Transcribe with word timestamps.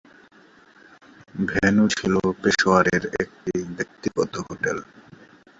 Venue 1.43 1.85
ছিল 1.93 2.13
পেশোয়ারের 2.41 3.03
একটি 3.23 3.53
ব্যক্তিগত 3.77 4.33
হোটেল। 4.47 4.77